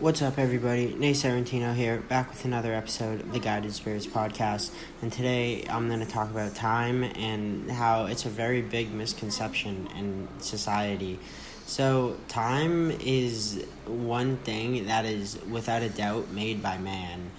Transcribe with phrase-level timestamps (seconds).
[0.00, 0.92] What's up, everybody?
[0.98, 4.72] Nate Serrentino here, back with another episode of the Guided Spirits podcast.
[5.00, 9.88] And today I'm going to talk about time and how it's a very big misconception
[9.96, 11.20] in society.
[11.66, 17.30] So, time is one thing that is without a doubt made by man.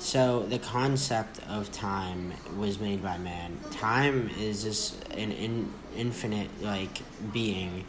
[0.00, 3.56] So, the concept of time was made by man.
[3.70, 7.02] Time is just an in, infinite, like,
[7.32, 7.84] being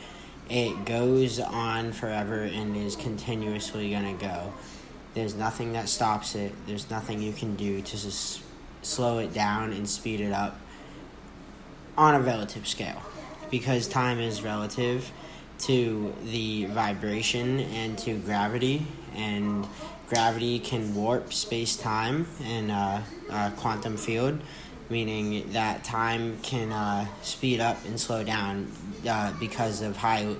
[0.51, 4.53] it goes on forever and is continuously going to go.
[5.13, 6.51] There's nothing that stops it.
[6.67, 8.41] There's nothing you can do to just
[8.81, 10.59] slow it down and speed it up
[11.97, 13.01] on a relative scale
[13.49, 15.09] because time is relative
[15.59, 19.65] to the vibration and to gravity and
[20.09, 24.41] gravity can warp space-time and a, a quantum field
[24.91, 28.69] meaning that time can uh, speed up and slow down
[29.09, 30.35] uh, because of high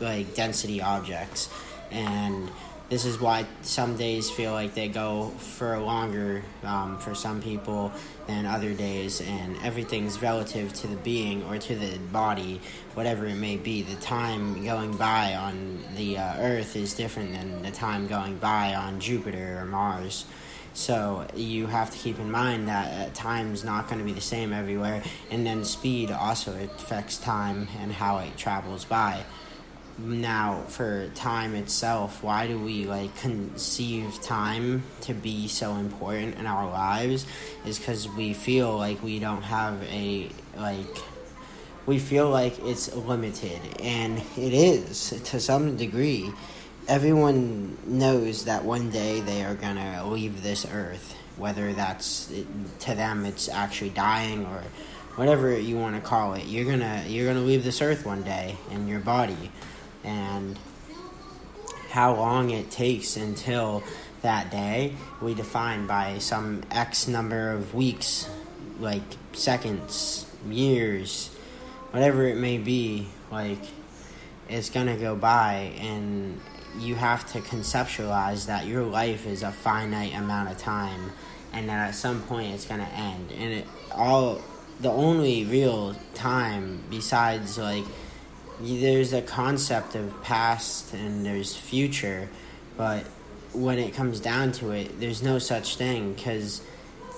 [0.00, 1.48] like density objects.
[1.92, 2.50] And
[2.88, 7.92] this is why some days feel like they go for longer um, for some people
[8.26, 9.20] than other days.
[9.20, 12.60] And everything's relative to the being or to the body
[12.94, 13.82] whatever it may be.
[13.82, 18.74] The time going by on the uh, earth is different than the time going by
[18.74, 20.26] on jupiter or mars
[20.74, 24.12] so you have to keep in mind that uh, time is not going to be
[24.12, 29.24] the same everywhere, and then speed also affects time and how it travels by.
[29.96, 36.46] Now, for time itself, why do we like conceive time to be so important in
[36.46, 37.24] our lives?
[37.64, 40.96] Is because we feel like we don't have a like
[41.86, 46.32] we feel like it's limited, and it is to some degree
[46.88, 52.32] everyone knows that one day they are going to leave this earth, whether that's
[52.80, 54.62] to them it's actually dying or
[55.16, 56.44] whatever you want to call it.
[56.46, 59.50] You're going to you're going to leave this earth one day in your body
[60.02, 60.58] and
[61.88, 63.82] how long it takes until
[64.22, 68.28] that day we define by some x number of weeks
[68.80, 71.34] like seconds, years,
[71.92, 73.60] whatever it may be, like
[74.48, 76.40] it's to go by and
[76.78, 81.12] you have to conceptualize that your life is a finite amount of time
[81.52, 83.32] and that at some point it's going to end.
[83.32, 84.40] And it all
[84.80, 87.84] the only real time besides like
[88.60, 92.28] there's a concept of past and there's future
[92.76, 93.04] but
[93.52, 96.60] when it comes down to it there's no such thing because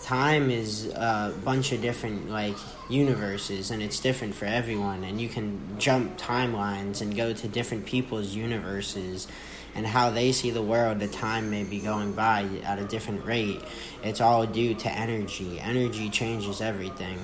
[0.06, 2.56] time is a bunch of different like
[2.88, 7.84] universes and it's different for everyone and you can jump timelines and go to different
[7.84, 9.26] people's universes
[9.74, 13.26] and how they see the world the time may be going by at a different
[13.26, 13.60] rate.
[14.04, 15.58] It's all due to energy.
[15.58, 17.18] Energy changes everything.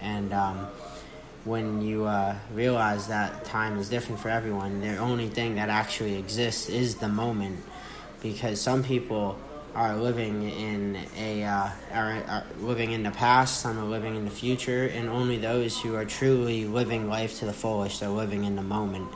[0.00, 0.68] And um,
[1.44, 6.14] when you uh, realize that time is different for everyone the only thing that actually
[6.14, 7.64] exists is the moment.
[8.22, 9.36] Because some people
[9.74, 14.24] are living in a uh, are, are living in the past, some are living in
[14.24, 18.44] the future, and only those who are truly living life to the fullest are living
[18.44, 19.08] in the moment.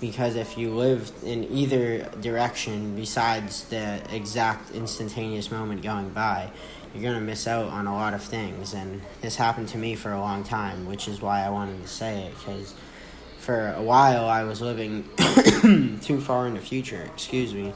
[0.00, 6.50] Because if you live in either direction besides the exact instantaneous moment going by,
[6.92, 8.74] you're going to miss out on a lot of things.
[8.74, 11.88] And this happened to me for a long time, which is why I wanted to
[11.88, 12.74] say it, because
[13.44, 15.04] for a while I was living
[16.02, 17.74] too far in the future, excuse me,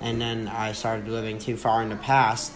[0.00, 2.52] and then I started living too far in the past.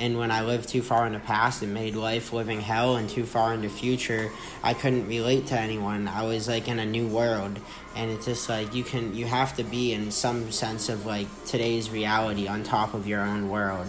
[0.00, 3.08] And when I lived too far in the past, it made life living hell, and
[3.10, 4.30] too far in the future,
[4.62, 6.06] I couldn't relate to anyone.
[6.06, 7.58] I was like in a new world,
[7.96, 11.26] and it's just like you can, you have to be in some sense of like
[11.46, 13.86] today's reality on top of your own world.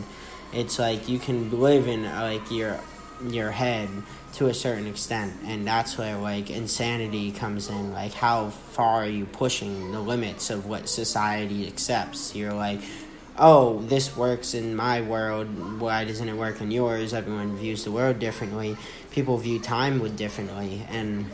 [0.51, 2.79] It's like you can live in like your
[3.27, 3.89] your head
[4.33, 5.33] to a certain extent.
[5.45, 7.91] And that's where like insanity comes in.
[7.91, 12.35] Like how far are you pushing the limits of what society accepts?
[12.35, 12.79] You're like
[13.37, 15.79] oh this works in my world.
[15.79, 17.13] Why doesn't it work in yours?
[17.13, 18.77] Everyone views the world differently.
[19.11, 20.85] People view time with differently.
[20.89, 21.25] And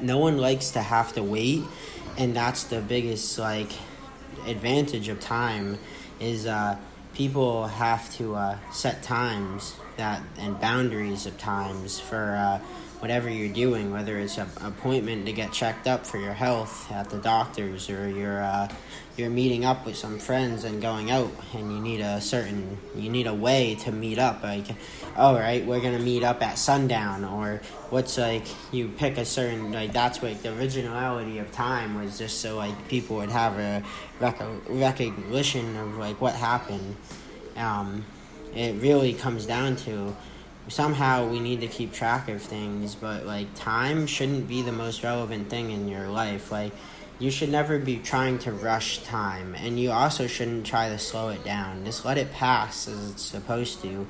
[0.00, 1.62] no one likes to have to wait.
[2.16, 3.70] And that's the biggest like
[4.46, 5.78] advantage of time
[6.20, 6.76] is uh
[7.14, 12.60] people have to uh, set times that and boundaries of times for uh,
[13.04, 17.10] whatever you're doing, whether it's an appointment to get checked up for your health at
[17.10, 18.66] the doctor's, or you're uh,
[19.18, 23.10] you're meeting up with some friends and going out, and you need a certain you
[23.10, 24.42] need a way to meet up.
[24.42, 24.64] Like,
[25.18, 27.60] all right, we're gonna meet up at sundown, or
[27.90, 32.40] what's like you pick a certain like that's what the originality of time was just
[32.40, 33.82] so like people would have a
[34.18, 34.40] rec-
[34.70, 36.96] recognition of like what happened.
[37.54, 38.06] Um,
[38.54, 40.16] it really comes down to
[40.68, 45.02] somehow we need to keep track of things, but like time shouldn't be the most
[45.02, 46.50] relevant thing in your life.
[46.50, 46.72] Like
[47.18, 51.28] you should never be trying to rush time, and you also shouldn't try to slow
[51.28, 51.84] it down.
[51.84, 54.06] Just let it pass as it's supposed to,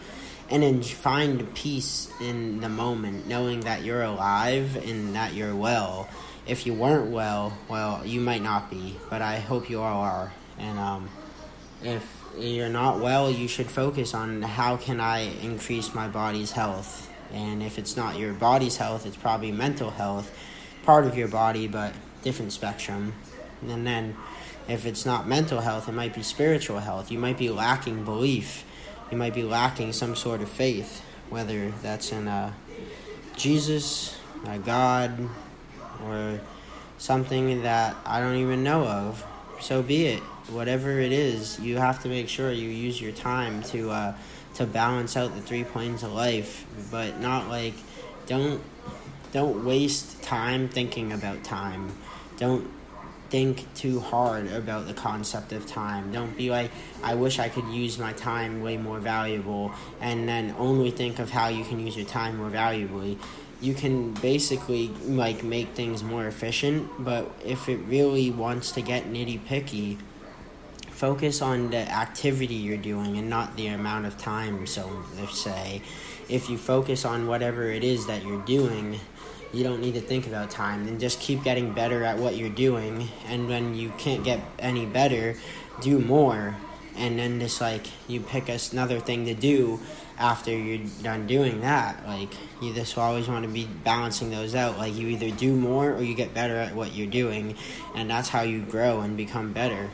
[0.48, 6.08] and then find peace in the moment, knowing that you're alive and that you're well.
[6.46, 10.32] If you weren't well, well, you might not be, but I hope you all are.
[10.58, 11.08] And um,
[11.84, 17.10] if you're not well, you should focus on how can I increase my body's health.
[17.32, 20.36] And if it's not your body's health, it's probably mental health,
[20.84, 21.92] part of your body, but
[22.22, 23.12] different spectrum.
[23.68, 24.16] And then
[24.66, 27.10] if it's not mental health, it might be spiritual health.
[27.12, 28.64] You might be lacking belief.
[29.10, 32.52] You might be lacking some sort of faith, whether that's in uh,
[33.36, 35.28] Jesus, a God,
[36.04, 36.40] or
[36.98, 39.24] something that I don't even know of.
[39.60, 40.22] So be it.
[40.48, 44.14] Whatever it is, you have to make sure you use your time to uh,
[44.54, 47.74] to balance out the three planes of life, but not like
[48.26, 48.62] don't
[49.32, 51.92] don't waste time thinking about time.
[52.36, 52.70] Don't
[53.30, 56.12] think too hard about the concept of time.
[56.12, 56.70] Don't be like,
[57.02, 61.30] I wish I could use my time way more valuable, and then only think of
[61.30, 63.18] how you can use your time more valuably.
[63.60, 69.10] You can basically like make things more efficient, but if it really wants to get
[69.10, 69.98] nitty picky,
[71.04, 74.66] focus on the activity you're doing and not the amount of time.
[74.66, 74.90] So,
[75.20, 75.82] let's say,
[76.30, 78.98] if you focus on whatever it is that you're doing,
[79.52, 80.88] you don't need to think about time.
[80.88, 83.06] And just keep getting better at what you're doing.
[83.26, 85.36] And when you can't get any better
[85.82, 86.56] do more.
[86.96, 89.80] And then just like you pick another thing to do
[90.18, 92.06] after you're done doing that.
[92.06, 94.78] Like you just always want to be balancing those out.
[94.78, 97.58] Like you either do more or you get better at what you're doing.
[97.94, 99.90] And that's how you grow and become better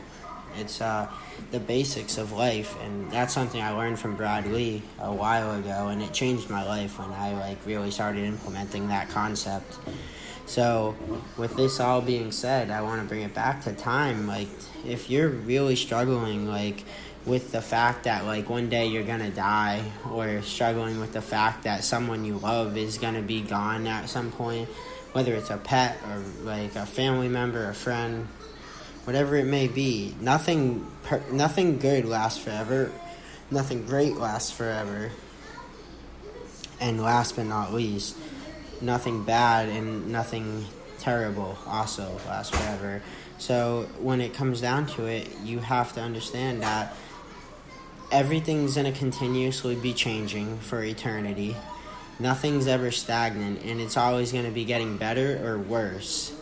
[0.57, 1.07] it's uh,
[1.51, 5.87] the basics of life, and that's something I learned from Brad Lea a while ago,
[5.87, 9.77] and it changed my life when I like really started implementing that concept.
[10.45, 10.95] So,
[11.37, 14.27] with this all being said, I want to bring it back to time.
[14.27, 14.49] Like,
[14.85, 16.83] if you're really struggling, like,
[17.25, 19.81] with the fact that, like, one day you're gonna die,
[20.11, 24.31] or struggling with the fact that someone you love is gonna be gone at some
[24.31, 24.67] point,
[25.13, 28.27] whether it's a pet or, like, a family member, a friend,
[29.05, 30.15] whatever it may be.
[30.19, 32.91] Nothing, per, nothing good lasts forever.
[33.49, 35.11] Nothing great lasts forever.
[36.79, 38.17] And last but not least,
[38.81, 40.65] nothing bad and nothing
[40.99, 43.01] terrible also lasts forever.
[43.37, 46.95] So when it comes down to it, you have to understand that
[48.11, 51.55] everything's going to continuously be changing for eternity.
[52.19, 56.33] Nothing's ever stagnant, and it's always going to be getting better or worse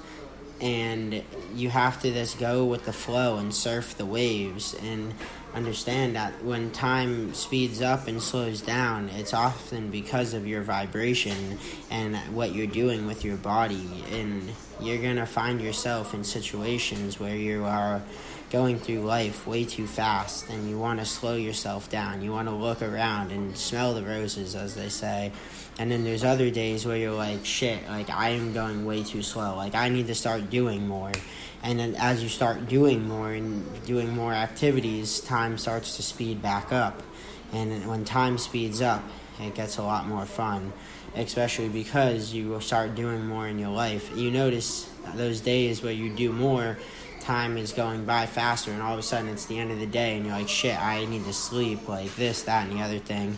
[0.62, 1.24] and
[1.54, 5.14] you have to just go with the flow and surf the waves and
[5.54, 11.58] understand that when time speeds up and slows down it's often because of your vibration
[11.90, 14.04] and what you're doing with your body.
[14.12, 18.02] And you're going to find yourself in situations where you are
[18.50, 22.22] going through life way too fast and you want to slow yourself down.
[22.22, 25.32] You want to look around and smell the roses, as they say.
[25.78, 29.22] And then there's other days where you're like, shit, like I am going way too
[29.22, 29.56] slow.
[29.56, 31.12] Like I need to start doing more.
[31.62, 36.42] And then as you start doing more and doing more activities, time starts to speed
[36.42, 37.02] back up.
[37.52, 39.04] And when time speeds up,
[39.40, 40.74] it gets a lot more fun,
[41.16, 44.16] especially because you start doing more in your life.
[44.16, 46.78] You notice those days where you do more
[47.22, 49.86] time is going by faster and all of a sudden it's the end of the
[49.86, 53.00] day and you're like shit i need to sleep like this that and the other
[53.00, 53.38] thing.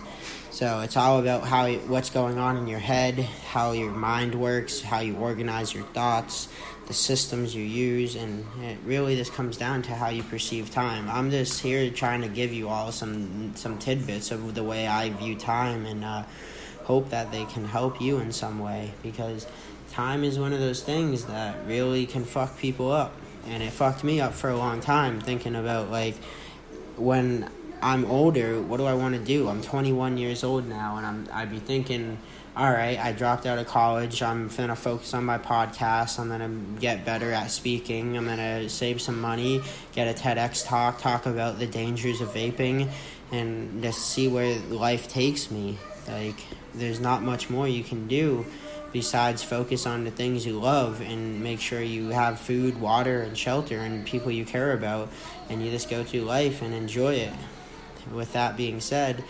[0.52, 4.82] So it's all about how what's going on in your head how your mind works
[4.82, 6.50] how you organize your thoughts
[6.88, 11.10] the systems you use and it really this comes down to how you perceive time.
[11.10, 15.10] I'm just here trying to give you all some some tidbits of the way i
[15.10, 16.24] view time and uh,
[16.84, 19.48] hope that they can help you in some way because
[19.92, 23.14] time is one of those things that really can fuck people up
[23.48, 26.16] and it fucked me up for a long time thinking about like
[26.98, 27.50] when
[27.82, 29.50] I'm older, what do I want to do?
[29.50, 32.20] I'm 21 years old now, and I'm I'd be thinking,
[32.56, 34.22] all right, I dropped out of college.
[34.22, 36.20] I'm gonna focus on my podcast.
[36.20, 38.18] I'm gonna get better at speaking.
[38.18, 39.62] I'm gonna save some money,
[39.94, 42.90] get a TEDx talk, talk about the dangers of vaping,
[43.32, 45.78] and just see where life takes me.
[46.08, 46.40] Like,
[46.76, 48.46] there's not much more you can do
[48.92, 53.38] besides focus on the things you love and make sure you have food, water, and
[53.38, 55.10] shelter and people you care about,
[55.50, 57.34] and you just go through life and enjoy it.
[58.14, 59.24] With that being said,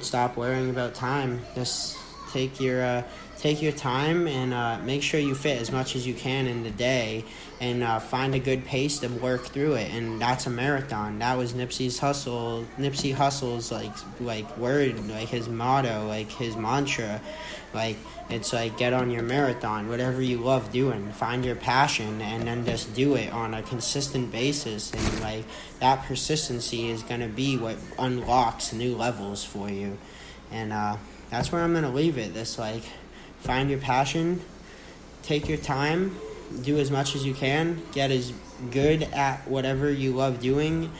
[0.00, 1.42] stop worrying about time.
[1.54, 1.98] Just
[2.34, 3.02] take your uh,
[3.38, 6.62] take your time and uh, make sure you fit as much as you can in
[6.62, 7.24] the day
[7.60, 9.92] and uh, find a good pace to work through it.
[9.92, 11.18] And that's a marathon.
[11.20, 17.20] That was Nipsey's Hussle Nipsey Hussle's like like word like his motto like his mantra.
[17.72, 17.96] Like
[18.30, 21.12] it's like get on your marathon whatever you love doing.
[21.12, 24.92] Find your passion and then just do it on a consistent basis.
[24.92, 25.44] And like
[25.78, 29.98] that persistency is going to be what unlocks new levels for you.
[30.50, 30.96] And uh,
[31.30, 32.82] that's where i'm going to leave it this like
[33.44, 34.40] find your passion,
[35.22, 36.16] take your time,
[36.62, 38.32] do as much as you can, get as
[38.70, 40.90] good at whatever you love doing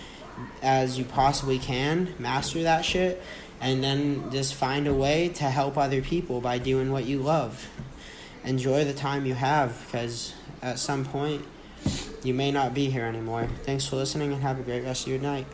[0.63, 3.23] as you possibly can, master that shit,
[3.61, 7.67] and then just find a way to help other people by doing what you love.
[8.45, 11.43] Enjoy the time you have because at some point
[12.23, 13.49] you may not be here anymore.
[13.63, 15.47] Thanks for listening and have a great rest of your night.